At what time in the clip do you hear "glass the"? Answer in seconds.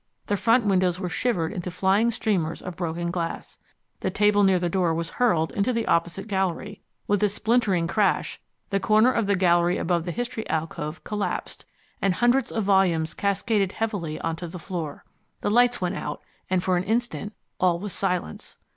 3.11-4.09